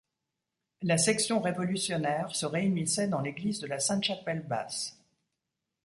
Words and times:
La 0.81 0.97
section 0.97 1.39
Révolutionnaire 1.39 2.35
se 2.35 2.47
réunissait 2.47 3.07
dans 3.07 3.21
l’église 3.21 3.59
de 3.59 3.67
la 3.67 3.77
Sainte-Chapelle-Basse. 3.79 4.99